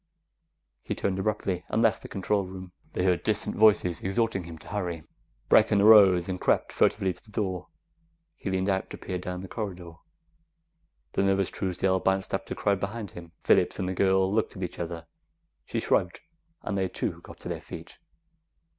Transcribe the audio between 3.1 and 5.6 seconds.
distant voices exhorting him to hurry. [Illustration: